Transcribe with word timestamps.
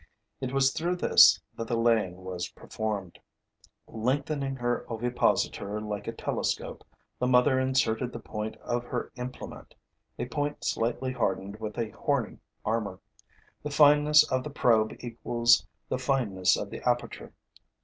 It 0.39 0.51
was 0.51 0.71
through 0.73 0.95
this 0.95 1.39
that 1.55 1.67
the 1.67 1.77
laying 1.77 2.23
was 2.23 2.49
performed. 2.49 3.19
Lengthening 3.85 4.55
her 4.55 4.83
ovipositor 4.91 5.79
like 5.79 6.07
a 6.07 6.11
telescope, 6.11 6.83
the 7.19 7.27
mother 7.27 7.59
inserted 7.59 8.11
the 8.11 8.17
point 8.19 8.55
of 8.63 8.83
her 8.85 9.11
implement, 9.15 9.75
a 10.17 10.25
point 10.25 10.63
slightly 10.63 11.11
hardened 11.13 11.59
with 11.59 11.77
a 11.77 11.91
horny 11.91 12.39
armor. 12.65 12.99
The 13.61 13.69
fineness 13.69 14.23
of 14.31 14.43
the 14.43 14.49
probe 14.49 14.93
equals 15.01 15.67
the 15.87 15.99
fineness 15.99 16.57
of 16.57 16.71
the 16.71 16.81
aperture. 16.81 17.33